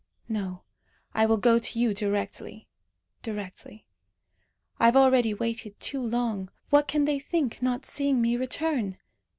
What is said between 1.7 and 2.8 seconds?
you directly